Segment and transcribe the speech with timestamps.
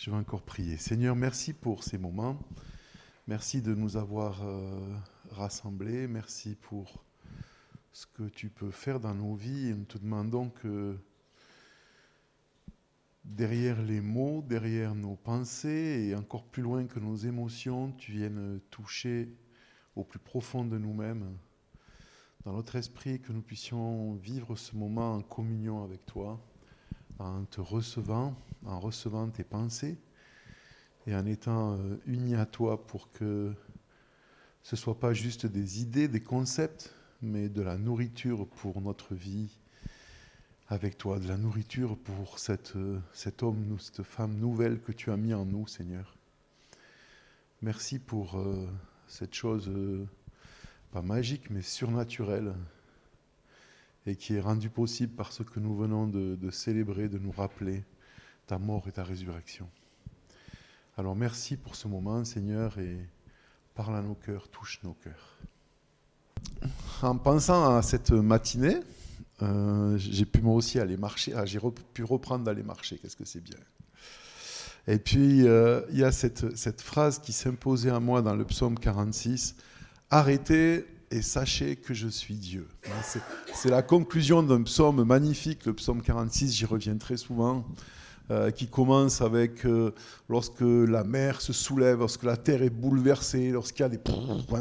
[0.00, 0.78] Je vais encore prier.
[0.78, 2.38] Seigneur, merci pour ces moments.
[3.26, 4.96] Merci de nous avoir euh,
[5.30, 6.08] rassemblés.
[6.08, 7.04] Merci pour
[7.92, 9.74] ce que tu peux faire dans nos vies.
[9.74, 10.96] Nous te demandons que
[13.26, 18.58] derrière les mots, derrière nos pensées et encore plus loin que nos émotions, tu viennes
[18.70, 19.28] toucher
[19.96, 21.36] au plus profond de nous-mêmes,
[22.46, 26.40] dans notre esprit, que nous puissions vivre ce moment en communion avec toi
[27.20, 29.98] en te recevant, en recevant tes pensées
[31.06, 33.52] et en étant euh, unis à toi pour que
[34.62, 39.14] ce ne soit pas juste des idées, des concepts, mais de la nourriture pour notre
[39.14, 39.58] vie
[40.68, 45.10] avec toi, de la nourriture pour cette, euh, cet homme, cette femme nouvelle que tu
[45.10, 46.16] as mis en nous, Seigneur.
[47.60, 48.66] Merci pour euh,
[49.06, 49.70] cette chose,
[50.92, 52.54] pas magique, mais surnaturelle,
[54.06, 57.84] et qui est rendu possible par ce que nous venons de, célébrer, de nous rappeler
[58.46, 59.68] ta mort et ta résurrection.
[60.96, 62.98] Alors merci pour ce moment, Seigneur, et
[63.74, 65.38] parle à nos cœurs, touche nos cœurs.
[67.02, 68.80] En pensant à cette matinée,
[69.42, 71.32] euh, j'ai pu moi aussi aller marcher.
[71.34, 71.60] Ah, j'ai
[71.94, 73.58] pu reprendre d'aller marcher, qu'est-ce que c'est bien.
[74.86, 78.44] Et puis, euh, il y a cette, cette phrase qui s'imposait à moi dans le
[78.44, 79.56] psaume 46,
[80.12, 82.68] Arrêtez et sachez que je suis Dieu.
[83.52, 87.66] C'est la conclusion d'un psaume magnifique, le psaume 46, j'y reviens très souvent,
[88.30, 89.92] euh, qui commence avec euh,
[90.28, 93.98] lorsque la mer se soulève, lorsque la terre est bouleversée, lorsqu'il y a des...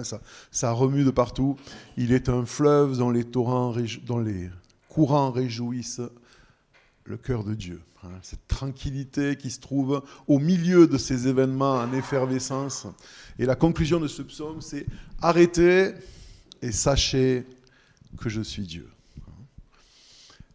[0.03, 1.55] Ça, ça, remue de partout.
[1.95, 3.75] Il est un fleuve dont les, torrents,
[4.07, 4.49] dont les
[4.87, 6.01] courants réjouissent
[7.03, 7.81] le cœur de Dieu.
[8.03, 8.11] Hein.
[8.21, 12.87] cette tranquillité qui se trouve au milieu de ces événements en effervescence.
[13.37, 14.85] Et la conclusion de ce psaume, c'est
[15.21, 15.93] arrêtez
[16.61, 17.45] et sachez
[18.17, 18.89] que je suis Dieu.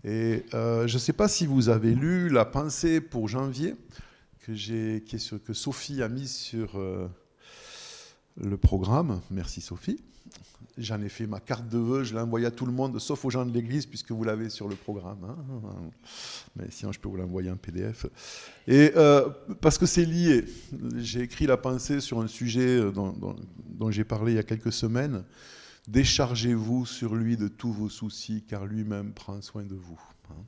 [0.05, 3.75] Et euh, je ne sais pas si vous avez lu la pensée pour janvier
[4.43, 7.09] que, Sophie a mise sur euh,
[8.37, 9.21] le programme.
[9.31, 9.99] Merci Sophie.
[10.77, 13.25] J'en ai fait ma carte de vœux, je l'ai envoyée à tout le monde, sauf
[13.25, 15.25] aux gens de l'Église, puisque vous l'avez sur le programme.
[15.25, 15.37] Hein.
[16.57, 18.07] Mais sinon, je peux vous l'envoyer en PDF.
[18.67, 19.29] Et euh,
[19.61, 20.45] parce que c'est lié.
[20.97, 25.25] J'ai écrit la pensée sur un sujet dont j'ai parlé il y a quelques semaines.
[25.89, 30.01] Déchargez-vous sur lui de tous vos soucis, car lui-même prend soin de vous.
[30.31, 30.43] Hein.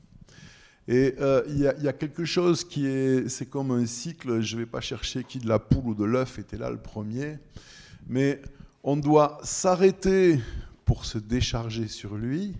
[0.88, 4.60] Et euh, il y, a quelque chose qui est, c'est comme un cycle, je ne
[4.60, 7.38] vais pas chercher qui de la poule ou de l'œuf était là le premier,
[8.06, 8.40] mais
[8.84, 10.38] on doit s'arrêter
[10.84, 12.54] pour se décharger sur lui,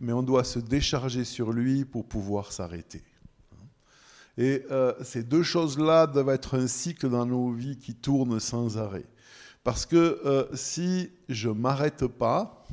[0.00, 3.02] mais on doit se décharger sur lui pour pouvoir s'arrêter.
[3.52, 3.66] Hein.
[4.38, 8.78] Et euh, ces deux choses-là doivent être un cycle dans nos vies qui tourne sans
[8.78, 9.04] arrêt.
[9.64, 12.64] Parce que euh, si je ne m'arrête pas,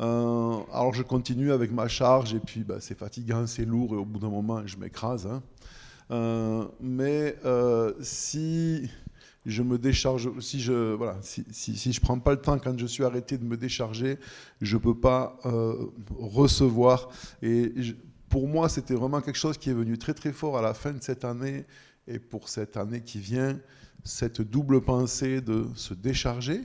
[0.00, 3.96] euh, alors je continue avec ma charge et puis bah, c'est fatigant, c'est lourd et
[3.96, 5.26] au bout d'un moment je m'écrase.
[5.26, 5.42] Hein.
[6.10, 7.36] Euh, mais
[8.00, 8.90] si
[9.44, 12.86] je me décharge, si je voilà, si, si, je prends pas le temps quand je
[12.86, 14.18] suis arrêté de me décharger,
[14.60, 15.38] je peux pas
[16.18, 17.08] recevoir.
[17.42, 17.72] Et
[18.28, 20.92] pour moi, c'était vraiment quelque chose qui est venu très très fort à la fin
[20.92, 21.64] de cette année
[22.06, 23.58] et pour cette année qui vient
[24.04, 26.64] cette double pensée de se décharger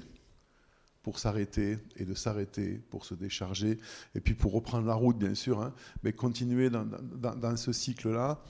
[1.03, 3.77] pour s'arrêter et de s'arrêter pour se décharger,
[4.15, 8.41] et puis pour reprendre la route, bien sûr, hein, mais continuer dans, ce cycle-là,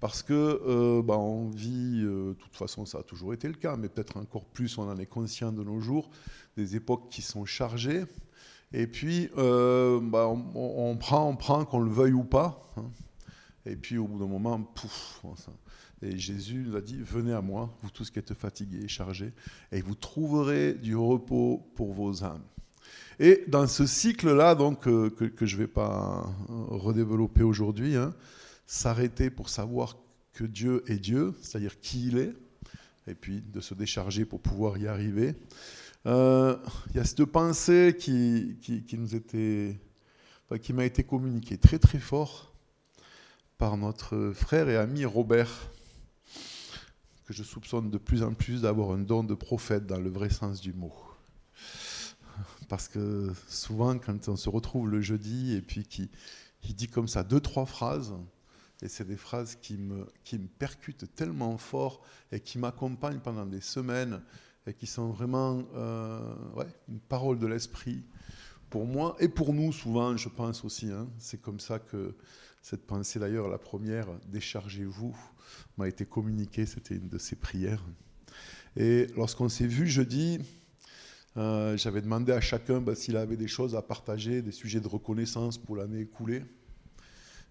[0.00, 3.54] parce que euh, bah, on vit, euh, de toute façon ça a toujours été le
[3.54, 6.10] cas, mais peut-être encore plus on en est conscient de nos jours,
[6.56, 8.04] des époques qui sont chargées,
[8.72, 12.90] et puis euh, bah, on, prend, on prend qu'on le veuille ou pas, hein,
[13.66, 15.52] et puis au bout d'un moment, pouf, ça,
[16.02, 19.32] et Jésus nous a dit, venez à moi, vous tous qui êtes fatigués et chargés,
[19.70, 22.42] et vous trouverez du repos pour vos âmes.
[23.18, 28.14] Et dans ce cycle-là, donc, que, je ne vais pas redévelopper aujourd'hui, hein,
[28.66, 29.98] s'arrêter pour savoir
[30.32, 32.32] que Dieu est Dieu, c'est-à-dire qui il est,
[33.06, 35.34] et puis de se décharger pour pouvoir y arriver.
[36.06, 36.56] Euh,
[36.90, 39.78] il y a cette pensée qui, qui, nous était,
[40.62, 42.54] qui m'a été communiquée très très fort
[43.58, 45.70] par notre frère et ami Robert
[47.30, 50.30] que je soupçonne de plus en plus d'avoir un don de prophète dans le vrai
[50.30, 50.92] sens du mot.
[52.68, 56.10] Parce que souvent, quand on se retrouve le jeudi et puis qui
[56.64, 58.14] il dit comme ça deux, trois phrases,
[58.82, 63.46] et c'est des phrases qui me, qui me percutent tellement fort et qui m'accompagnent pendant
[63.46, 64.20] des semaines
[64.66, 66.34] et qui sont vraiment euh,
[66.88, 68.02] une parole de l'esprit
[68.70, 70.90] pour moi et pour nous souvent, je pense aussi.
[70.90, 71.06] Hein.
[71.18, 72.16] c'est comme ça que
[72.60, 75.16] cette pensée d'ailleurs, la première, déchargez-vous,
[75.78, 77.84] m'a été communiquée, c'était une de ses prières.
[78.76, 80.38] Et lorsqu'on s'est vu jeudi,
[81.36, 84.88] euh, j'avais demandé à chacun bah, s'il avait des choses à partager, des sujets de
[84.88, 86.42] reconnaissance pour l'année écoulée.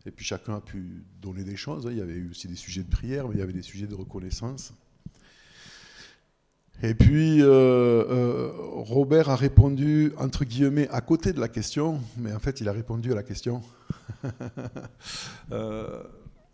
[0.06, 1.88] Et puis chacun a pu donner des choses.
[1.90, 3.96] Il y avait aussi des sujets de prière, mais il y avait des sujets de
[3.96, 4.74] reconnaissance.
[6.82, 12.34] Et puis, euh, euh, Robert a répondu, entre guillemets, à côté de la question, mais
[12.34, 13.62] en fait, il a répondu à la question
[15.52, 16.02] euh,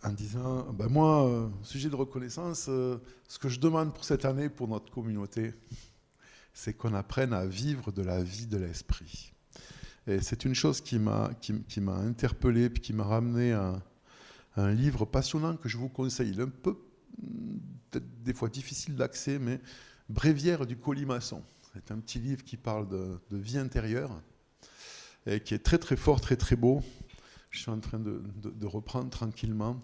[0.05, 4.67] en disant, ben moi, sujet de reconnaissance, ce que je demande pour cette année, pour
[4.67, 5.53] notre communauté,
[6.53, 9.33] c'est qu'on apprenne à vivre de la vie de l'esprit.
[10.07, 13.81] Et c'est une chose qui m'a qui, m'a interpellé, puis qui m'a ramené à,
[14.55, 16.39] un livre passionnant que je vous conseille.
[16.39, 16.75] un peu,
[17.91, 19.59] peut-être des fois difficile d'accès, mais
[20.07, 21.41] Bréviaire du colimaçon.
[21.73, 24.11] C'est un petit livre qui parle de, vie intérieure
[25.25, 26.83] et qui est très très fort, très très beau.
[27.49, 28.21] Je suis en train de,
[28.67, 29.81] reprendre tranquillement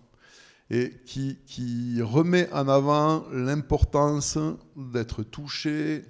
[0.71, 4.37] et qui, remet en avant l'importance
[4.77, 6.05] d'être touché,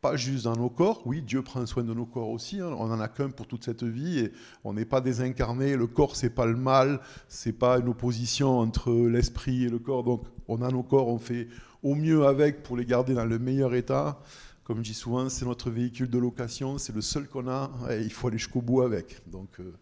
[0.00, 1.02] pas juste dans nos corps.
[1.04, 2.60] Oui, Dieu prend soin de nos corps aussi.
[2.60, 2.74] Hein.
[2.78, 4.32] On n'en a qu'un pour toute cette vie et
[4.64, 5.76] on n'est pas désincarné.
[5.76, 10.02] Le corps, c'est pas le mal, c'est pas une opposition entre l'esprit et le corps.
[10.02, 11.48] Donc, on a nos corps, on fait,
[11.82, 14.18] au mieux avec pour les garder dans le meilleur état.
[14.64, 18.00] Comme je dis souvent, c'est notre véhicule de location, c'est le seul qu'on a, et
[18.00, 19.22] il faut aller jusqu'au bout avec.
[19.26, 19.74] Donc euh,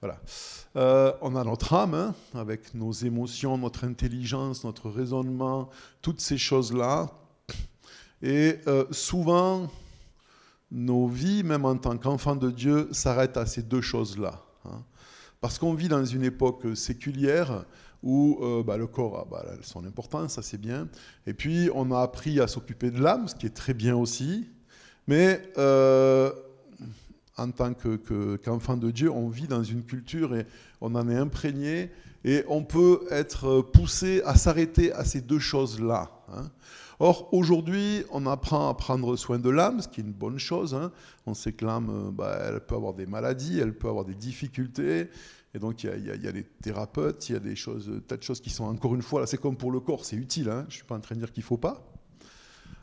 [0.00, 0.20] voilà.
[0.76, 5.70] Euh, on a notre âme, hein, avec nos émotions, notre intelligence, notre raisonnement,
[6.02, 7.10] toutes ces choses-là.
[8.22, 9.68] Et euh, souvent,
[10.70, 14.40] nos vies, même en tant qu'enfants de Dieu, s'arrêtent à ces deux choses-là.
[14.66, 14.82] Hein.
[15.40, 17.64] Parce qu'on vit dans une époque séculière
[18.04, 20.88] où euh, bah, le corps a bah, son importance, ça c'est bien.
[21.26, 24.48] Et puis on a appris à s'occuper de l'âme, ce qui est très bien aussi.
[25.08, 25.42] Mais
[27.38, 30.46] en tant qu'enfant de Dieu, on vit dans une culture et
[30.80, 31.90] on en est imprégné
[32.24, 36.10] et on peut être poussé à s'arrêter à ces deux choses-là.
[36.34, 36.50] Hein.
[37.00, 40.74] Or, aujourd'hui, on apprend à prendre soin de l'âme, ce qui est une bonne chose.
[40.74, 40.90] Hein.
[41.26, 45.08] On sait que l'âme, bah, elle peut avoir des maladies, elle peut avoir des difficultés,
[45.54, 48.40] et donc, il y, a, des thérapeutes, il y a des choses, tas de choses
[48.40, 50.66] qui sont, encore une fois, là, c'est comme pour le corps, c'est utile, hein, je
[50.66, 51.82] ne suis pas en train de dire qu'il ne faut pas.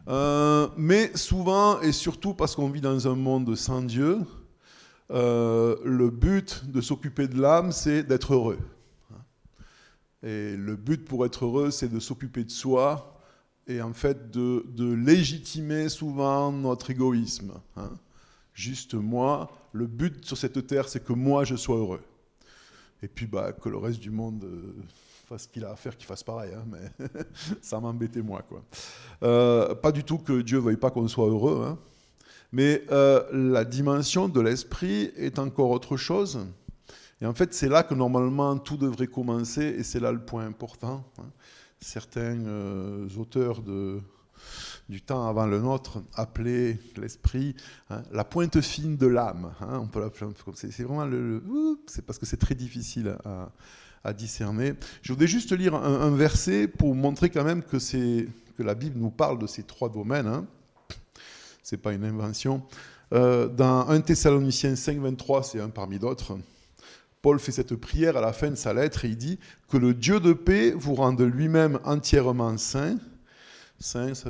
[0.08, 4.20] Euh, mais souvent, et surtout parce qu'on vit dans un monde sans Dieu,
[5.12, 8.60] euh, le but de s'occuper de l'âme, c'est d'être heureux.
[10.24, 13.22] Et le but pour être heureux, c'est de s'occuper de soi
[13.68, 17.54] et en fait de, légitimer souvent notre égoïsme.
[17.78, 17.92] Hein.
[18.54, 22.02] Juste moi, le but sur cette terre, c'est que moi, je sois heureux.
[23.04, 24.74] Et puis bah, que le reste du monde euh,
[25.28, 26.54] fasse ce qu'il a à faire, qu'il fasse pareil.
[26.54, 27.08] Hein, mais
[27.62, 28.42] ça m'embêtait moi.
[28.48, 28.64] Quoi.
[29.24, 31.66] Euh, pas du tout que Dieu veuille pas qu'on soit heureux.
[31.68, 31.78] Hein.
[32.56, 36.40] Mais euh, la dimension de l'esprit est encore autre chose.
[37.20, 40.46] Et en fait, c'est là que normalement tout devrait commencer, et c'est là le point
[40.46, 41.04] important.
[41.20, 41.30] Hein.
[41.82, 42.40] Certains
[43.18, 44.00] auteurs de,
[44.88, 47.56] du temps avant le nôtre, appelé l'esprit
[47.90, 49.52] hein, la pointe fine de l'âme.
[49.60, 51.44] Hein, on peut l'appeler comme c'est vraiment le,
[51.88, 53.52] c'est parce que c'est très difficile à,
[54.14, 54.76] discerner.
[55.02, 59.00] Je voudrais juste lire un, verset pour montrer quand même que c'est que la Bible
[59.00, 60.46] nous parle de ces trois domaines.
[61.66, 62.62] C'est pas une invention.
[63.12, 66.38] Euh, dans 1 Thessaloniciens 5, 23, c'est un parmi d'autres.
[67.24, 69.96] Paul fait cette prière à la fin de sa lettre et il dit que le
[69.96, 73.00] Dieu de paix vous rende lui-même entièrement saint.
[73.80, 74.30] Saint, ça,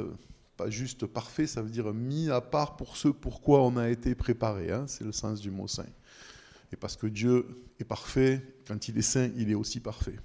[0.56, 4.16] pas juste parfait, ça veut dire mis à part pour ce pourquoi on a été
[4.16, 4.72] préparé.
[4.72, 5.84] Hein, c'est le sens du mot saint.
[6.72, 7.46] Et parce que Dieu
[7.81, 10.16] est parfait, quand il est saint, il est aussi parfait.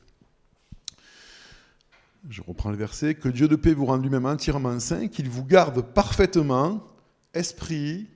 [2.29, 3.17] Je reprends le verset.
[3.17, 6.87] Que Dieu de paix vous rende lui-même entièrement saint, qu'il vous garde parfaitement,
[7.35, 8.09] esprit,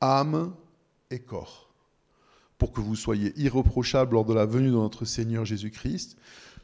[0.00, 0.54] âme
[1.10, 1.72] et corps,
[2.58, 6.16] pour que vous soyez irréprochables lors de la venue de notre Seigneur Jésus-Christ.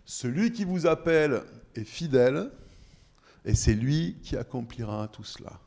[0.05, 1.43] Celui qui vous appelle
[1.75, 2.51] est fidèle,
[3.45, 5.61] et c'est lui qui accomplira tout cela.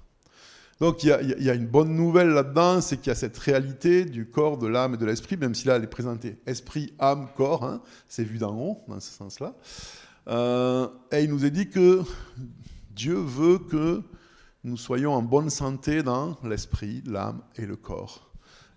[0.80, 4.26] Donc il y, a, une bonne nouvelle là-dedans, c'est qu'il y a cette réalité du
[4.26, 7.64] corps, de l'âme et de l'esprit, même si là elle est présentée esprit, âme, corps,
[7.64, 9.56] hein, c'est vu d'en haut dans ce sens-là.
[10.28, 12.02] Euh, et il nous est dit que
[12.90, 14.02] Dieu veut que
[14.64, 18.30] nous soyons en bonne santé dans l'esprit, l'âme et le corps.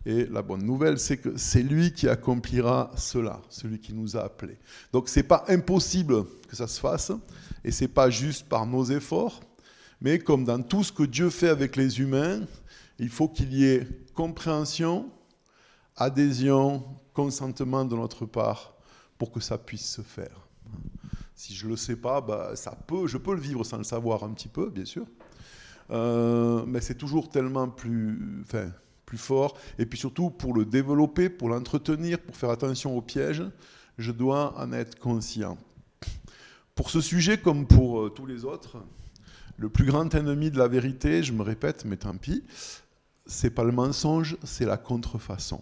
[0.04, 4.22] Et la bonne nouvelle, c'est que c'est lui qui accomplira cela, celui qui nous a
[4.22, 4.58] appelés.
[4.92, 7.12] Donc c'est pas impossible que ça se fasse,
[7.64, 9.40] et c'est pas juste par nos efforts,
[10.00, 12.40] mais comme dans tout ce que Dieu fait avec les humains,
[12.98, 15.10] il faut qu'il y ait compréhension,
[15.96, 18.76] adhésion, consentement de notre part
[19.18, 20.46] pour que ça puisse se faire.
[21.34, 23.84] Si je ne le sais pas, bah, ça peut, je peux le vivre sans le
[23.84, 25.06] savoir un petit peu, bien sûr.
[25.90, 28.70] Euh, mais c'est toujours tellement plus, enfin,
[29.04, 29.56] plus fort.
[29.78, 33.44] Et puis surtout, pour le développer, pour l'entretenir, pour faire attention aux pièges,
[33.98, 35.56] je dois en être conscient.
[36.74, 38.76] Pour ce sujet, comme pour euh, tous les autres,
[39.56, 42.44] le plus grand ennemi de la vérité, je me répète, mais tant pis,
[43.24, 45.60] c'est pas le mensonge, c'est la contrefaçon.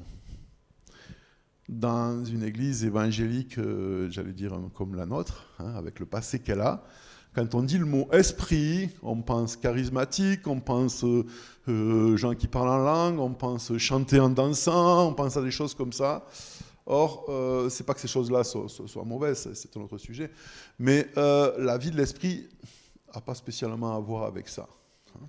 [1.68, 6.60] dans une église évangélique, euh, j'allais dire comme la nôtre, hein, avec le passé qu'elle
[6.60, 6.84] a,
[7.34, 12.68] quand on dit le mot esprit, on pense charismatique, on pense euh, gens qui parlent
[12.68, 16.24] en langue, on pense chanter en dansant, on pense à des choses comme ça.
[16.86, 20.30] Or, euh, c'est pas que ces choses-là soient, soient, mauvaises, c'est un autre sujet,
[20.78, 22.46] mais euh, la vie de l'esprit
[23.12, 24.68] n'a pas spécialement à voir avec ça.
[25.16, 25.26] Hein.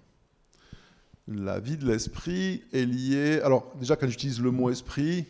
[1.27, 3.39] La vie de l'esprit est liée.
[3.41, 5.25] Alors, déjà, quand j'utilise le mot esprit,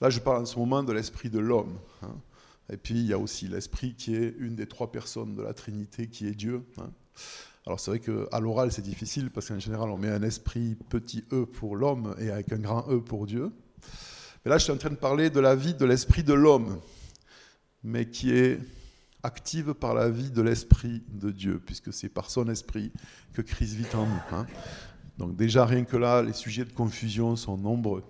[0.00, 1.78] là, je parle en ce moment de l'esprit de l'homme.
[2.02, 2.14] Hein.
[2.72, 5.52] Et puis, il y a aussi l'esprit qui est une des trois personnes de la
[5.52, 6.62] Trinité, qui est Dieu.
[6.78, 6.90] Hein.
[7.66, 11.24] Alors, c'est vrai qu'à l'oral, c'est difficile parce qu'en général, on met un esprit petit
[11.32, 13.52] e pour l'homme et avec un grand e pour Dieu.
[14.44, 16.78] Et là, je suis en train de parler de la vie de l'esprit de l'homme,
[17.82, 18.60] mais qui est
[19.22, 22.92] active par la vie de l'esprit de Dieu, puisque c'est par son esprit
[23.32, 24.22] que Christ vit en nous.
[24.32, 24.46] Hein.
[25.16, 28.04] Donc déjà, rien que là, les sujets de confusion sont nombreux.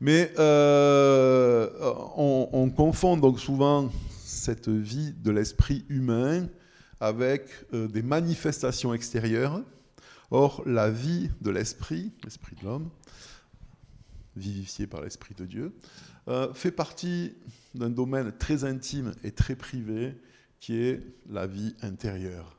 [0.00, 1.70] Mais euh,
[2.16, 6.48] on, on, confond donc souvent cette vie de l'esprit humain
[7.00, 9.62] avec euh, des manifestations extérieures.
[10.30, 12.90] Or, la vie de l'esprit, l'esprit de l'homme,
[14.36, 15.72] vivifié par l'Esprit de Dieu,
[16.26, 17.34] euh, fait partie
[17.74, 20.16] d'un domaine très intime et très privé
[20.58, 22.56] qui est la vie intérieure.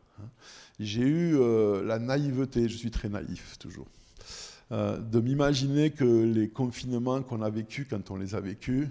[0.79, 1.37] J'ai eu
[1.83, 3.87] la naïveté, je suis très naïf toujours,
[4.71, 8.89] euh, de m'imaginer que les confinements qu'on a vécus quand on les a vécus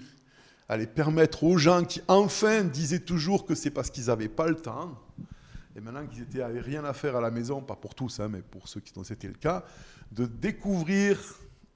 [0.68, 4.54] allaient permettre aux gens qui enfin disaient toujours que c'est parce qu'ils n'avaient pas le
[4.54, 4.98] temps,
[5.76, 8.40] et maintenant qu'ils n'avaient rien à faire à la maison, pas pour tous, hein, mais
[8.40, 9.64] pour ceux qui dont c'était le cas,
[10.12, 11.18] de découvrir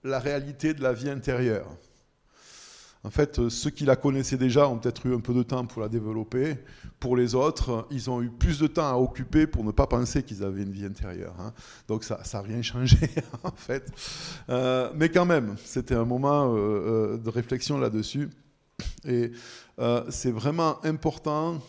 [0.04, 1.66] la réalité de la vie intérieure.
[3.04, 5.64] En fait, euh, ceux qui la connaissaient déjà ont peut-être eu un peu de temps
[5.66, 6.56] pour la développer.
[6.98, 10.22] Pour les autres, ils ont eu plus de temps à occuper pour ne pas penser
[10.22, 11.34] qu'ils avaient une vie intérieure.
[11.38, 11.52] Hein.
[11.86, 12.98] Donc ça n'a rien changé,
[13.44, 13.90] en fait.
[14.50, 18.28] Euh, mais quand même, c'était un moment euh, de réflexion là-dessus.
[19.04, 19.32] Et
[20.08, 21.60] c'est vraiment important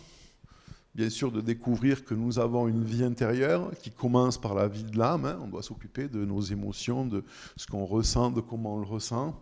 [0.96, 4.84] bien sûr de découvrir que nous avons une vie intérieure qui commence par la vie
[4.84, 5.26] de l'âme.
[5.26, 5.40] Hein.
[5.42, 7.24] On doit s'occuper de nos émotions, de
[7.56, 9.40] ce qu'on ressent, de comment on le ressent,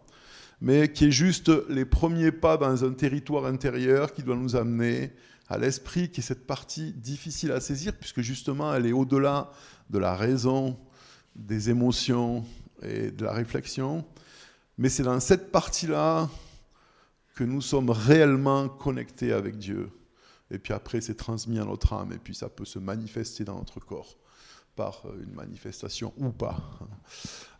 [0.61, 5.11] mais qui est juste les premiers pas dans un territoire intérieur qui doit nous amener
[5.49, 9.51] à l'esprit, qui est cette partie difficile à saisir, puisque justement elle est au-delà
[9.89, 10.77] de la raison,
[11.35, 12.43] des émotions
[12.81, 14.05] et de la réflexion.
[14.77, 16.29] Mais c'est dans cette partie-là
[17.35, 19.89] que nous sommes réellement connectés avec Dieu
[20.51, 23.57] et puis après c'est transmis à notre âme, et puis ça peut se manifester dans
[23.57, 24.17] notre corps
[24.77, 26.57] par euh, une manifestation ou pas.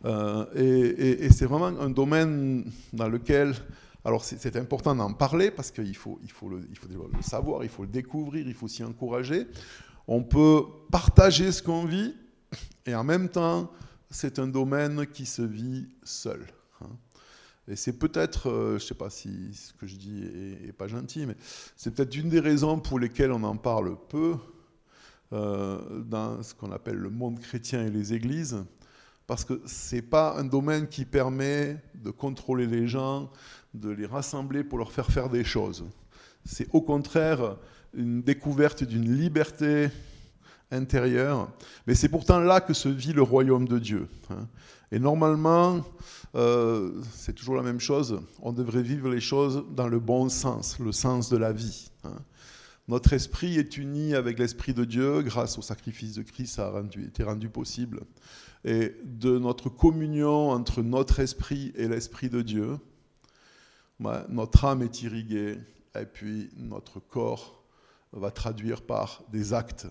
[0.04, 3.52] Euh, et, c'est vraiment un domaine dans lequel,
[4.04, 6.62] alors c'est important d'en parler parce qu'il faut, il faut, le,
[7.20, 9.48] savoir, il faut le découvrir, il faut s'y encourager.
[10.06, 12.14] On peut partager ce qu'on vit,
[12.86, 13.72] et en même temps,
[14.08, 16.46] c'est un domaine qui se vit seul.
[17.66, 20.22] Et c'est peut-être, euh, je ne sais pas si ce que je dis
[20.68, 21.36] est, pas gentil, mais
[21.76, 24.36] c'est peut-être une des raisons pour lesquelles on en parle peu
[25.30, 28.64] dans ce qu'on appelle le monde chrétien et les églises,
[29.26, 33.30] parce que ce n'est pas un domaine qui permet de contrôler les gens,
[33.74, 35.84] de les rassembler pour leur faire faire des choses.
[36.44, 37.56] C'est au contraire
[37.94, 39.88] une découverte d'une liberté
[40.70, 41.50] intérieure,
[41.86, 44.08] mais c'est pourtant là que se vit le royaume de Dieu.
[44.30, 44.46] Hein.
[44.90, 45.84] Et normalement,
[46.34, 50.78] euh, c'est toujours la même chose, on devrait vivre les choses dans le bon sens,
[50.78, 51.90] le sens de la vie.
[52.88, 56.82] Notre esprit est uni avec l'esprit de Dieu grâce au sacrifice de Christ, ça a
[57.00, 58.00] été rendu possible.
[58.64, 62.78] Et de notre communion entre notre esprit et l'esprit de Dieu,
[64.00, 65.58] notre âme est irriguée
[65.94, 67.62] et puis notre corps
[68.12, 69.86] va traduire par des actes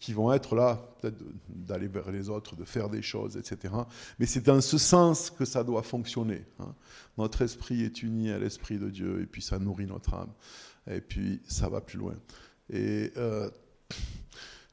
[0.00, 1.16] qui vont être là, peut-être
[1.48, 3.74] d'aller vers les autres, de faire des choses, etc.
[4.18, 6.44] Mais c'est dans ce sens que ça doit fonctionner.
[6.60, 6.72] Hein.
[7.16, 10.30] Notre esprit est uni à l'esprit de Dieu, et puis ça nourrit notre âme,
[10.90, 12.14] et puis ça va plus loin.
[12.70, 13.50] Et euh,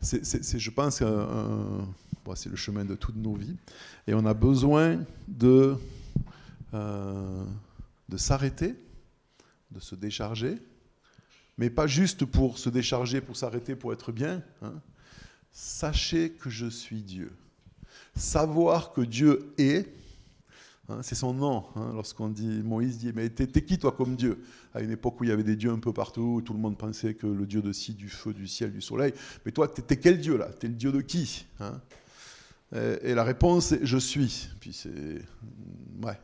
[0.01, 1.01] c'est, je pense,
[2.35, 3.55] c'est le chemin de toutes nos vies,
[4.07, 5.75] et on a besoin de,
[6.73, 7.45] euh,
[8.09, 8.75] de s'arrêter,
[9.71, 10.57] de se décharger,
[11.57, 14.43] mais pas juste pour se décharger, pour s'arrêter, pour être bien.
[14.61, 14.73] Hein,
[15.51, 17.31] Sachez que je suis Dieu.
[18.13, 19.87] Savoir que Dieu est,
[20.89, 21.65] hein, c'est son nom.
[21.75, 24.43] Hein, lorsqu'on dit, Moïse dit, mais t'es qui toi comme Dieu?
[24.73, 26.59] À une époque où il y avait des dieux un peu partout, où tout le
[26.59, 29.13] monde pensait que le Dieu de ci, du feu, du ciel, du soleil.
[29.45, 30.49] Mais toi, t'es quel Dieu là?
[30.59, 31.81] T'es le Dieu de qui hein?
[33.03, 34.49] Et, la réponse est je suis.
[34.59, 35.21] Puis c'est,
[36.03, 36.19] ouais,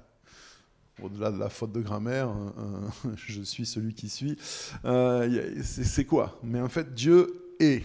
[1.01, 2.33] au-delà de la faute de grammaire,
[3.15, 4.37] je suis celui qui suis.
[4.85, 6.39] Euh, c'est quoi?
[6.43, 7.83] Mais en fait, Dieu est.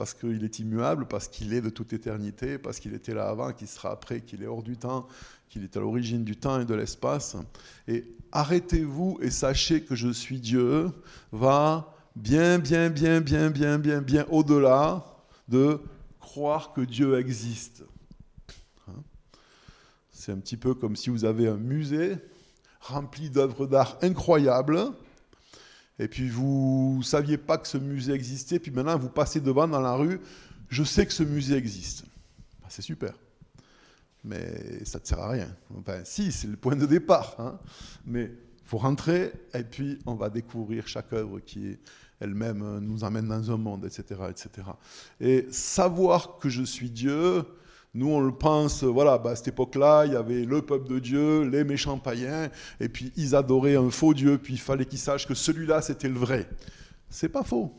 [0.00, 3.52] parce qu'il est immuable, parce qu'il est de toute éternité, parce qu'il était là avant,
[3.52, 5.06] qu'il sera après, qu'il est hors du temps,
[5.50, 7.36] qu'il est à l'origine du temps et de l'espace.
[7.86, 10.90] Et arrêtez-vous et sachez que je suis Dieu
[11.32, 15.04] va bien, bien, bien, bien, bien, bien, bien au-delà
[15.48, 15.78] de
[16.18, 17.84] croire que Dieu existe.
[18.88, 19.02] Hein?
[20.10, 22.16] C'est un petit peu comme si vous avez un musée
[22.80, 24.80] rempli d'œuvres d'art incroyables
[26.00, 29.68] et puis vous ne saviez pas que ce musée existait, puis maintenant vous passez devant
[29.68, 30.18] dans la rue,
[30.70, 32.04] je sais que ce musée existe.
[32.62, 33.12] Ben, c'est super.
[34.24, 35.54] Mais ça ne sert à rien.
[35.78, 37.34] Enfin, si, c'est le point de départ.
[37.38, 37.58] Hein.
[38.06, 38.32] Mais
[38.64, 41.76] faut rentrer, et puis on va découvrir chaque œuvre qui
[42.18, 44.68] elle-même nous amène dans un monde, etc., etc.
[45.20, 47.44] Et savoir que je suis Dieu,
[47.92, 50.98] nous, on le pense, voilà, bah, à cette époque-là, il y avait le peuple de
[50.98, 54.98] Dieu, les méchants païens, et puis ils adoraient un faux Dieu, puis il fallait qu'ils
[54.98, 56.48] sachent que celui-là, c'était le vrai.
[57.08, 57.74] C'est pas faux,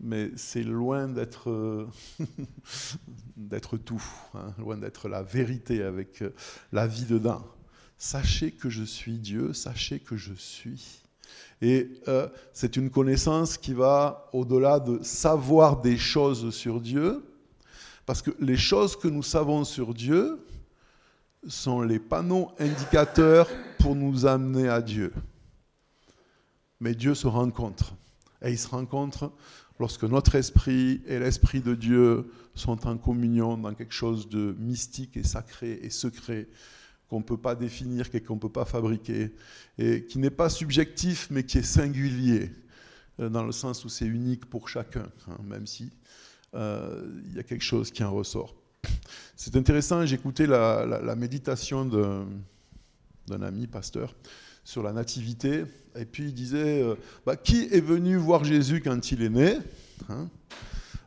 [0.00, 1.86] mais c'est loin d'être
[3.36, 4.02] d'être tout,
[4.34, 6.30] hein, loin d'être la vérité avec euh,
[6.72, 7.44] la vie dedans.
[7.98, 11.02] Sachez que je suis Dieu, sachez que je suis.
[11.62, 17.24] Et euh, c'est une connaissance qui va au-delà de savoir des choses sur Dieu,
[18.06, 20.44] parce que les choses que nous savons sur Dieu
[21.46, 25.12] sont les panneaux indicateurs pour nous amener à Dieu.
[26.80, 27.94] Mais Dieu se rencontre.
[28.42, 29.32] Et il se rencontre
[29.78, 35.16] lorsque notre esprit et l'esprit de Dieu sont en communion dans quelque chose de mystique
[35.16, 36.48] et sacré et secret
[37.08, 39.34] qu'on ne peut pas définir, qu'on ne peut pas fabriquer,
[39.78, 42.50] et qui n'est pas subjectif, mais qui est singulier,
[43.20, 45.90] euh, dans le sens où c'est unique pour chacun, hein, même si
[46.54, 48.54] il y a quelque chose qui en ressort.
[49.36, 54.14] C'est intéressant, j'écoutais la, méditation d'un ami pasteur
[54.64, 56.94] sur la nativité, et puis il disait, euh,
[57.26, 59.58] bah, qui est venu voir Jésus quand il est né
[60.08, 60.30] hein?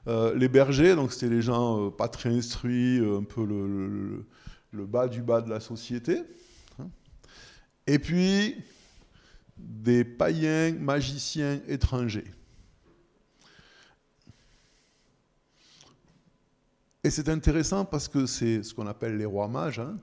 [0.07, 4.25] Euh, Les bergers, donc c'était les gens pas très instruits, un peu le,
[4.71, 6.21] le, bas du bas de la société.
[6.79, 6.89] Hein?
[7.87, 8.55] Et puis
[9.57, 12.31] des païens, magiciens étrangers.
[17.07, 19.97] Et c'est intéressant parce que c'est ce qu'on appelle les rois mages, hein,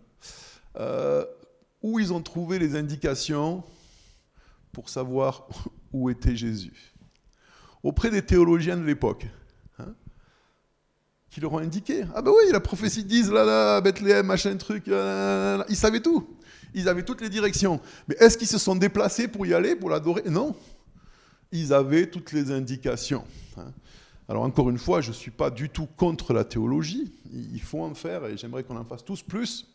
[0.81, 1.23] euh,
[1.83, 3.63] où ils ont trouvé les indications
[4.73, 5.47] pour savoir
[5.93, 6.95] où était Jésus.
[7.83, 9.27] Auprès des théologiens de l'époque,
[9.79, 9.93] hein,
[11.29, 14.85] qui leur ont indiqué Ah ben oui, la prophétie dit là, là, Bethléem, machin truc,
[14.87, 16.39] ils savaient tout.
[16.73, 17.83] Ils avaient toutes les directions.
[18.09, 20.23] Mais est-ce qu'ils se sont déplacés pour y aller, pour l'adorer?
[20.31, 20.57] Non.
[21.53, 23.27] Ils avaient toutes les indications.
[23.59, 23.75] Hein.
[24.29, 27.83] Alors encore une fois, je ne suis pas du tout contre la théologie, il faut
[27.83, 29.67] en faire et j'aimerais qu'on en fasse tous plus.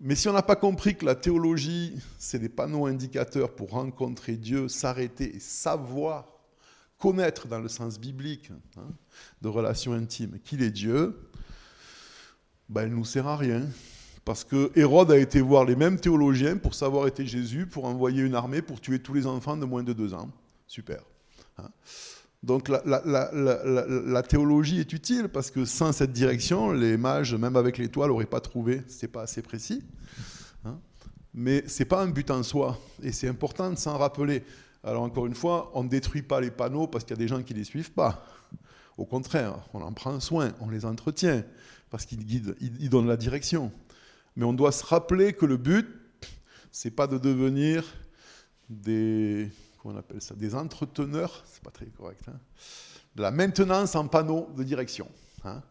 [0.00, 4.36] Mais si on n'a pas compris que la théologie, c'est des panneaux indicateurs pour rencontrer
[4.36, 6.26] Dieu, s'arrêter et savoir,
[6.98, 8.88] connaître dans le sens biblique hein,
[9.40, 11.18] de relation intime qu'il est Dieu,
[12.68, 13.62] ben, elle ne nous sert à rien.
[14.24, 18.22] Parce que Hérode a été voir les mêmes théologiens pour savoir était Jésus, pour envoyer
[18.22, 20.30] une armée pour tuer tous les enfants de moins de deux ans.
[20.66, 21.02] Super.
[21.58, 21.68] Hein.
[22.44, 28.10] Donc la, théologie est utile parce que sans cette direction, les mages, même avec l'étoile,
[28.10, 29.82] n'auraient pas trouvé, ce n'est pas assez précis.
[30.66, 30.78] Hein.
[31.32, 34.44] Mais ce n'est pas un but en soi, et c'est important de s'en rappeler.
[34.82, 37.28] Alors encore une fois, on ne détruit pas les panneaux parce qu'il y a des
[37.28, 38.26] gens qui ne les suivent pas.
[38.98, 41.44] Au contraire, on en prend soin, on les entretient,
[41.88, 43.72] parce qu'ils guident, ils donnent la direction.
[44.36, 45.88] Mais on doit se rappeler que le but,
[46.70, 47.84] c'est pas de devenir
[48.68, 49.50] des
[49.84, 52.38] on appelle ça, des entreteneurs, c'est pas très correct, hein.
[53.16, 55.08] de la maintenance en panneau de direction.
[55.44, 55.62] Hein.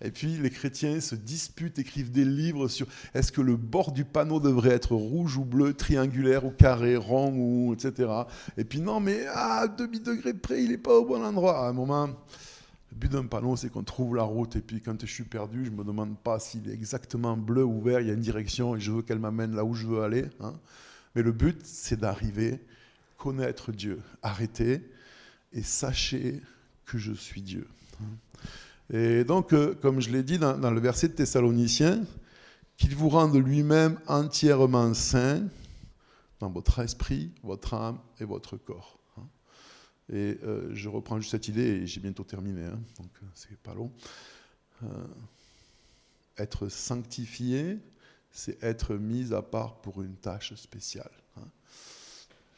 [0.00, 4.04] Et puis les chrétiens se disputent, écrivent des livres sur est-ce que le bord du
[4.04, 8.10] panneau devrait être rouge ou bleu, triangulaire ou carré, rond ou etc.
[8.58, 11.64] Et puis non, mais à demi-degré près, il n'est pas au bon endroit.
[11.64, 14.56] À un moment, le but d'un panneau, c'est qu'on trouve la route.
[14.56, 17.64] Et puis quand je suis perdu, je ne me demande pas s'il est exactement bleu
[17.64, 19.86] ou vert, il y a une direction et je veux qu'elle m'amène là où je
[19.86, 20.26] veux aller.
[20.40, 20.54] Hein.
[21.14, 22.60] Mais le but, c'est d'arriver
[23.24, 24.02] connaître Dieu.
[24.20, 24.82] Arrêtez
[25.54, 26.42] et sachez
[26.84, 27.66] que je suis Dieu.
[28.92, 32.04] Et donc, euh, comme je l'ai dit dans, le verset de Thessaloniciens,
[32.76, 35.42] qu'il vous rende lui-même entièrement saint
[36.38, 38.98] dans votre esprit, votre âme et votre corps.
[40.12, 43.56] Et euh, je reprends juste cette idée et j'ai bientôt terminé, hein, donc euh, c'est
[43.56, 43.90] pas long.
[46.36, 47.78] être sanctifié,
[48.30, 51.10] c'est être mis à part pour une tâche spéciale.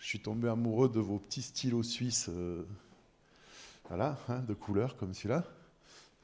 [0.07, 2.62] Je suis tombé amoureux de vos petits stylos suisses, euh,
[3.88, 5.42] voilà, hein, de couleurs comme celui-là.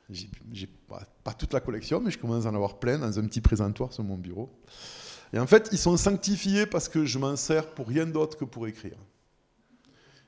[0.09, 3.27] J'ai pas, pas, toute la collection, mais je commence à en avoir plein dans un
[3.27, 4.49] petit présentoir sur mon bureau.
[5.33, 8.45] Et en fait, ils sont sanctifiés parce que je m'en sers pour rien d'autre que
[8.45, 8.97] pour écrire.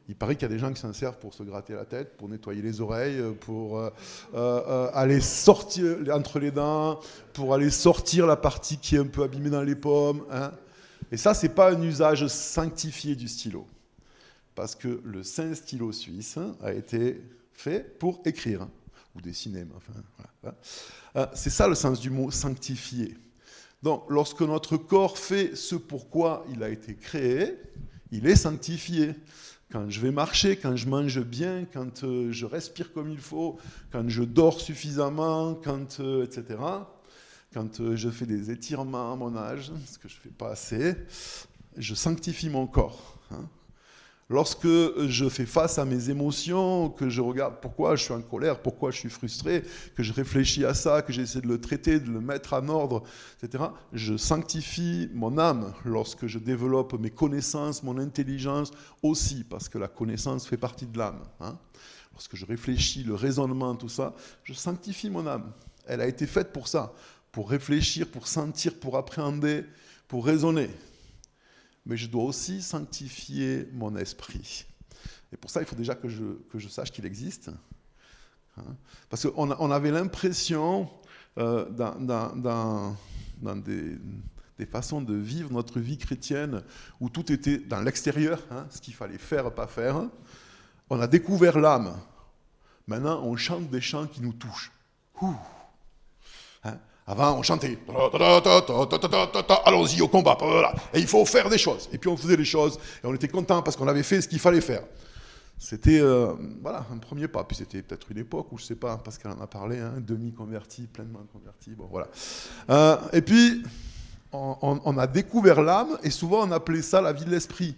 [0.08, 2.16] Il paraît qu'il y a des gens qui s'en servent pour se gratter la tête,
[2.16, 3.90] pour nettoyer les oreilles, pour euh,
[4.34, 6.98] euh, aller sortir entre les dents,
[7.32, 10.24] pour aller sortir la partie qui est un peu abîmée dans les pommes.
[10.28, 10.50] Hein.
[11.14, 13.68] Et ça, c'est pas un usage sanctifié du stylo.
[14.56, 17.22] Parce que le saint stylo suisse a été
[17.52, 18.66] fait pour écrire,
[19.14, 19.64] ou dessiner.
[19.76, 19.92] Enfin,
[21.14, 21.28] hein.
[21.32, 23.16] c'est ça le sens du mot sanctifié.
[23.80, 27.60] Donc, lorsque notre corps fait ce pourquoi il a été créé,
[28.10, 29.14] il est sanctifié.
[29.70, 33.56] Quand je vais marcher, quand je mange bien, quand euh, je respire comme il faut,
[33.92, 36.58] quand je dors suffisamment, quand, euh, etc.,
[37.54, 40.50] quand euh, je fais des étirements à mon âge, ce que je ne fais pas
[40.50, 40.96] assez,
[41.76, 43.16] je sanctifie mon corps.
[43.30, 43.48] Hein.
[44.30, 48.60] Lorsque je fais face à mes émotions, que je regarde pourquoi je suis en colère,
[48.60, 49.62] pourquoi je suis frustré,
[49.94, 53.02] que je réfléchis à ça, que j'essaie de le traiter, de le mettre en ordre,
[53.42, 59.78] etc., je sanctifie mon âme lorsque je développe mes connaissances, mon intelligence aussi, parce que
[59.78, 61.20] la connaissance fait partie de l'âme.
[61.40, 61.58] Hein.
[62.14, 65.52] Lorsque je réfléchis, le raisonnement, tout ça, je sanctifie mon âme.
[65.86, 66.94] Elle a été faite pour ça,
[67.34, 69.64] pour réfléchir, pour sentir, pour appréhender,
[70.08, 70.70] pour raisonner
[71.86, 74.64] mais je dois aussi sanctifier mon esprit.
[75.32, 77.50] Et pour ça, il faut déjà que je, que je sache qu'il existe.
[78.56, 78.76] Hein?
[79.10, 80.88] Parce qu'on on avait l'impression,
[81.38, 82.96] euh, dans, dans,
[83.42, 83.98] dans, des,
[84.58, 86.62] des, façons de vivre notre vie chrétienne,
[87.00, 90.08] où tout était dans l'extérieur, hein, ce qu'il fallait faire, pas faire,
[90.88, 91.98] on a découvert l'âme.
[92.86, 94.72] Maintenant, on chante des chants qui nous touchent.
[95.20, 95.34] Ouh.
[97.06, 97.78] Avant, on chantait.
[99.66, 100.38] Allons-y au combat.
[100.94, 101.88] Et il faut faire des choses.
[101.92, 102.78] Et puis on faisait les choses.
[103.02, 104.82] Et on était content parce qu'on avait fait ce qu'il fallait faire.
[105.58, 107.44] C'était euh, voilà, un premier pas.
[107.44, 109.94] Puis c'était peut-être une époque où, je ne sais pas, qu'elle en a parlé, hein,
[109.98, 111.70] demi-converti, pleinement converti.
[111.70, 112.08] Bon, voilà.
[112.70, 113.62] Euh, et puis,
[114.34, 117.76] on, a découvert l'âme, et souvent on appelait ça la vie de l'esprit.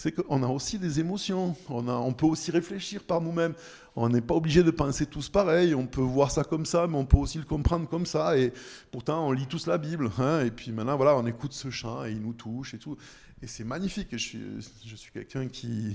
[0.00, 3.52] C'est qu'on a aussi des émotions, on, peut aussi réfléchir par nous-mêmes.
[3.94, 6.96] On n'est pas obligé de penser tous pareil, on peut voir ça comme ça, mais
[6.96, 8.38] on peut aussi le comprendre comme ça.
[8.38, 8.50] Et
[8.90, 10.10] pourtant, on lit tous la Bible.
[10.16, 12.96] Hein, et puis maintenant, voilà, on écoute ce chant et il nous touche et tout.
[13.42, 14.08] Et c'est magnifique.
[14.12, 14.40] Je suis,
[14.86, 15.94] je suis quelqu'un qui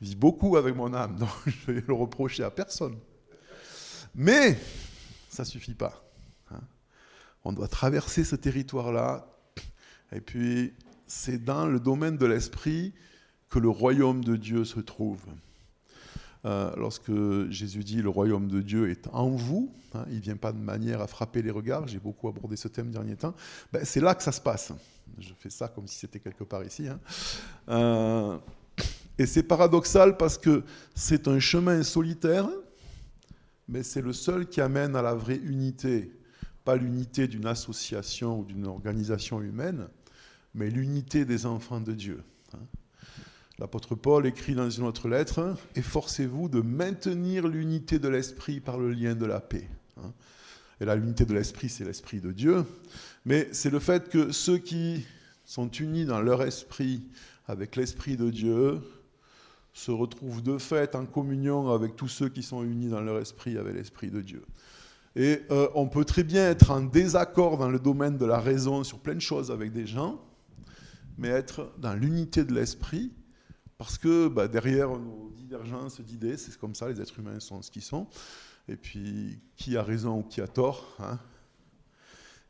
[0.00, 2.96] vit beaucoup avec mon âme, donc je vais le reprocher à personne.
[4.14, 4.56] Mais
[5.28, 6.08] ça suffit pas.
[6.52, 6.60] Hein.
[7.42, 9.26] On doit traverser ce territoire-là.
[10.12, 10.72] Et puis,
[11.08, 12.94] c'est dans le domaine de l'esprit
[13.54, 15.20] que le royaume de Dieu se trouve.
[16.44, 17.12] Euh, lorsque
[17.50, 20.58] Jésus dit le royaume de Dieu est en vous, hein, il ne vient pas de
[20.58, 23.32] manière à frapper les regards, j'ai beaucoup abordé ce thème dernier temps,
[23.72, 24.72] ben, c'est là que ça se passe.
[25.20, 26.88] Je fais ça comme si c'était quelque part ici.
[26.88, 26.98] Hein.
[27.68, 28.38] Euh,
[29.18, 30.64] et c'est paradoxal parce que
[30.96, 32.48] c'est un chemin solitaire,
[33.68, 36.10] mais c'est le seul qui amène à la vraie unité.
[36.64, 39.86] Pas l'unité d'une association ou d'une organisation humaine,
[40.54, 42.20] mais l'unité des enfants de Dieu.
[42.52, 42.58] Hein.
[43.60, 48.90] L'apôtre Paul écrit dans une autre lettre, Efforcez-vous de maintenir l'unité de l'esprit par le
[48.90, 49.68] lien de la paix.
[49.96, 50.12] Hein.
[50.80, 52.64] Et là, l'unité de l'esprit, c'est l'esprit de Dieu.
[53.24, 55.06] Mais c'est le fait que ceux qui
[55.44, 57.06] sont unis dans leur esprit
[57.46, 58.80] avec l'esprit de Dieu
[59.72, 63.56] se retrouvent de fait en communion avec tous ceux qui sont unis dans leur esprit
[63.56, 64.44] avec l'esprit de Dieu.
[65.14, 68.82] Et euh, on peut très bien être en désaccord dans le domaine de la raison
[68.82, 70.20] sur plein de choses avec des gens,
[71.18, 73.12] mais être dans l'unité de l'esprit
[73.78, 77.70] parce que bah, derrière nos divergences d'idées, c'est comme ça, les êtres humains sont ce
[77.70, 78.06] qu'ils sont.
[78.68, 81.18] Et puis, qui a raison ou qui a tort hein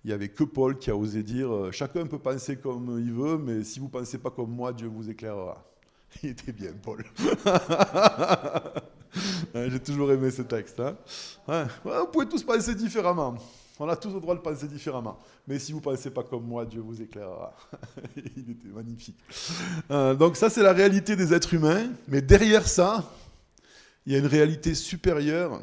[0.05, 3.13] Il n'y avait que Paul qui a osé dire euh, Chacun peut penser comme il
[3.13, 5.65] veut, mais si vous ne pensez pas comme moi, Dieu vous éclairera.
[6.23, 7.05] Il était bien, Paul.
[9.55, 10.81] J'ai toujours aimé ce texte.
[11.49, 13.37] Hein vous pouvez tous penser différemment.
[13.81, 15.19] On a tous le droit de penser différemment.
[15.49, 17.57] Mais si vous ne pensez pas comme moi, Dieu vous éclairera.
[18.37, 19.19] Il était magnifique.
[19.91, 21.91] Euh, donc ça, c'est la réalité des êtres humains.
[22.07, 23.13] Mais derrière ça,
[24.07, 25.61] il y a une réalité supérieure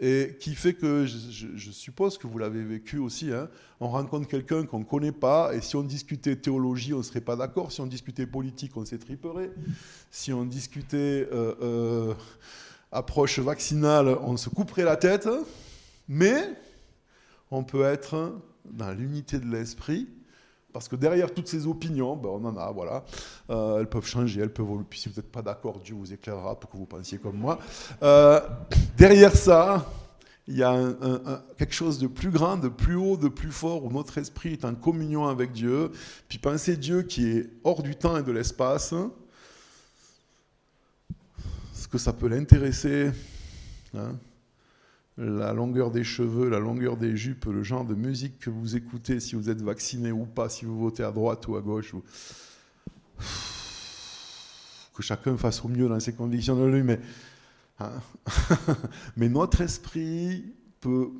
[0.00, 3.48] et qui fait que, je, suppose que vous l'avez vécu aussi, hein.
[3.78, 7.20] on rencontre quelqu'un qu'on ne connaît pas, et si on discutait théologie, on ne serait
[7.20, 9.52] pas d'accord, si on discutait politique, on s'étriperait,
[10.10, 12.14] si on discutait euh, euh,
[12.90, 15.28] approche vaccinale, on se couperait la tête,
[16.08, 16.42] mais
[17.50, 20.08] on peut être dans l'unité de l'esprit,
[20.72, 23.04] parce que derrière toutes ces opinions, ben on en a, voilà,
[23.50, 26.58] euh, elles peuvent changer, elles peuvent Puis si vous n'êtes pas d'accord, Dieu vous éclairera
[26.58, 27.58] pour que vous pensiez comme moi.
[28.02, 28.40] Euh,
[28.96, 29.88] derrière ça,
[30.46, 30.92] il y a
[31.56, 34.64] quelque chose de plus grand, de plus haut, de plus fort, où notre esprit est
[34.64, 35.90] en communion avec Dieu.
[36.28, 38.92] Puis penser Dieu qui est hors du temps et de l'espace,
[41.72, 43.10] ce que ça peut l'intéresser.
[43.94, 44.16] Hein?
[45.16, 49.20] La longueur des cheveux, la longueur des jupes, le genre de musique que vous écoutez,
[49.20, 51.94] si vous êtes vacciné ou pas, si vous votez à droite ou à gauche.
[54.94, 57.00] que chacun fasse au mieux dans ses convictions de lui, mais,
[57.78, 57.92] hein,
[59.16, 61.10] notre esprit peut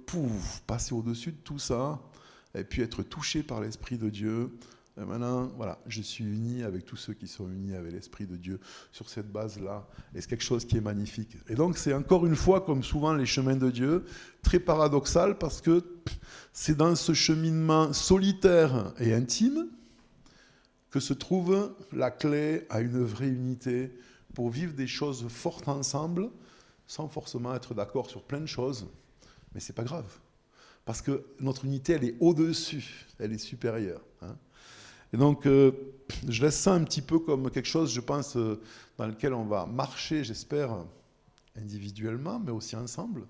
[0.66, 2.00] passer au-dessus de tout ça
[2.54, 4.50] et puis être touché par l'Esprit de Dieu.
[4.96, 8.60] Maintenant, voilà, je suis uni avec tous ceux qui sont unis avec l'Esprit de Dieu
[8.92, 9.88] sur cette base-là.
[10.14, 11.36] Et c'est quelque chose qui est magnifique.
[11.48, 14.04] Et donc, c'est encore une fois, comme souvent les chemins de Dieu,
[14.42, 15.84] très paradoxal parce que
[16.52, 19.66] c'est dans ce cheminement solitaire et intime
[20.90, 23.90] que se trouve la clé à une vraie unité
[24.32, 26.30] pour vivre des choses fortes ensemble,
[26.86, 28.86] sans forcément être d'accord sur plein de choses.
[29.54, 30.06] Mais c'est pas grave.
[30.84, 34.02] Parce que notre unité, elle est au-dessus, elle est supérieure.
[34.22, 34.36] Hein.
[35.14, 35.70] Et donc, euh,
[36.28, 38.60] je laisse ça un petit peu comme quelque chose, je pense, euh,
[38.98, 40.76] dans lequel on va marcher, j'espère,
[41.56, 43.22] individuellement, mais aussi ensemble,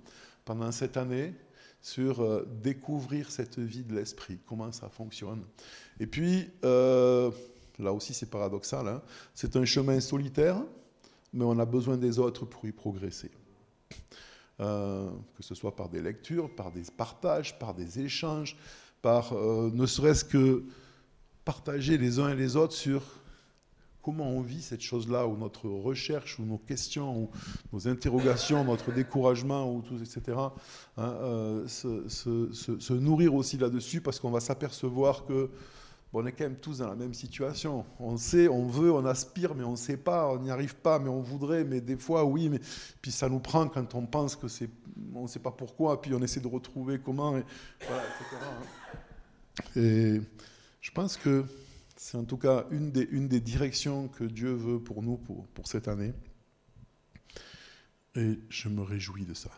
[0.47, 1.35] pendant cette année,
[1.83, 5.45] sur euh, découvrir cette vie de l'esprit, comment ça fonctionne.
[6.01, 9.03] Et puis, là aussi c'est paradoxal, hein,
[9.35, 10.63] c'est un chemin solitaire,
[11.35, 13.31] mais on a besoin des autres pour y progresser.
[14.57, 18.57] Que ce soit par des lectures, par des partages, par des échanges,
[19.03, 20.65] par ne serait-ce que
[21.45, 23.03] partager les uns et les autres sur
[24.05, 27.31] comment on vit cette chose-là, ou notre recherche, ou nos questions, ou
[27.73, 30.37] nos interrogations, notre découragement, ou tout, etc.
[30.99, 35.51] Hein, euh, se, nourrir aussi là-dessus, parce qu'on va s'apercevoir que
[36.17, 37.85] on est quand même tous dans la même situation.
[37.99, 41.01] On sait, on veut, on aspire, mais on ne sait pas, on n'y arrive pas,
[41.01, 42.61] mais on voudrait, mais des fois, oui, mais
[43.03, 44.71] puis ça nous prend quand on pense que c'est,
[45.13, 47.49] on ne sait pas pourquoi, puis on essaie de retrouver comment, etc.
[48.33, 49.01] Hein.
[49.75, 50.21] Et
[50.85, 51.47] je pense que
[51.97, 55.89] c'est en tout cas une des, directions que Dieu veut pour nous pour, pour cette
[55.89, 56.13] année.
[58.15, 59.49] Et je me réjouis de ça.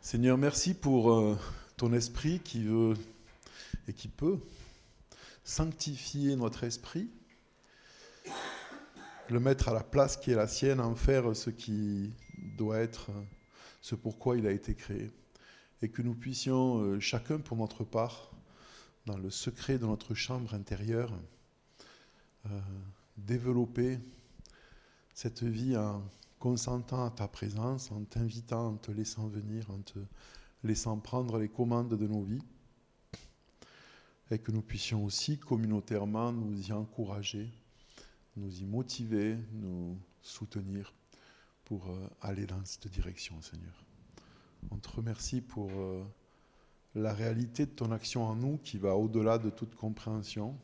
[0.00, 1.38] Seigneur, merci pour euh,
[1.76, 2.94] ton esprit qui veut
[3.88, 4.38] et qui peut
[5.44, 7.10] sanctifier notre esprit,
[9.28, 12.10] le mettre à la place qui est la sienne, en faire ce qui
[12.56, 13.10] doit être,
[13.82, 15.10] ce pourquoi il a été créé,
[15.82, 18.30] et que nous puissions, euh, chacun pour notre part,
[19.08, 21.10] dans le secret de notre chambre intérieure,
[22.44, 22.60] euh,
[23.16, 23.98] développer
[25.14, 26.04] cette vie en
[26.38, 29.98] consentant à ta présence, en t'invitant, en te laissant venir, en te
[30.62, 32.42] laissant prendre les commandes de nos vies
[34.30, 37.50] et que nous puissions aussi communautairement nous y encourager,
[38.36, 40.92] nous y motiver, nous soutenir
[41.64, 43.84] pour euh, aller dans cette direction, Seigneur.
[44.70, 46.04] On te remercie pour euh,
[46.94, 50.58] la réalité de ton action en nous qui va au-delà de toute compréhension,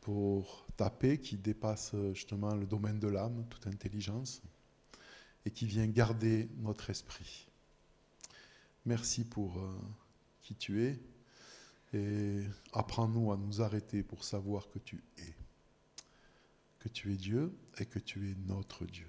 [0.00, 4.42] pour ta paix qui dépasse euh, justement le domaine de l'âme, toute intelligence,
[5.44, 7.46] et qui vient garder notre esprit.
[8.86, 9.62] Merci pour
[10.40, 10.98] qui tu es
[11.92, 15.34] et apprends-nous à nous arrêter pour savoir que tu es,
[16.78, 19.06] que tu es Dieu et que tu es notre Dieu.